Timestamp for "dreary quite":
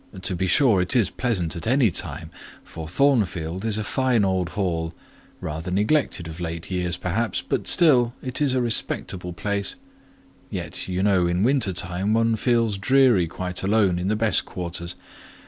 12.79-13.61